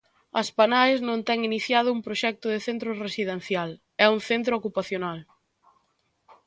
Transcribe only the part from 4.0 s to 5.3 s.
é un centro ocupacional.